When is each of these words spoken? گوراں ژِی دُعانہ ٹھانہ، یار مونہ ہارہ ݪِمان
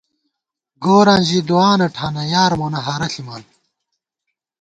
گوراں 0.83 1.21
ژِی 1.27 1.39
دُعانہ 1.47 1.87
ٹھانہ، 1.95 2.23
یار 2.33 2.51
مونہ 2.59 2.79
ہارہ 2.85 3.07
ݪِمان 3.13 3.43